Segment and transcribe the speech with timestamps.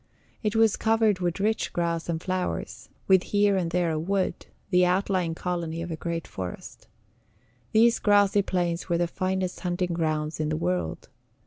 [0.41, 4.83] It was covered with rich grass and flowers, with here and there a wood, the
[4.83, 6.87] outlying colony of a great forest.
[7.71, 11.09] These grassy plains were the finest hunting grounds in the world.